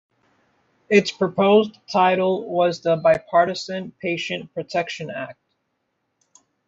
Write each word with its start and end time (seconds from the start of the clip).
Its 0.89 1.11
proposed 1.11 1.77
title 1.87 2.49
was 2.49 2.81
the 2.81 2.95
"Bipartisan 2.95 3.91
Patient 4.01 4.51
Protection 4.51 5.11
Act". 5.11 5.37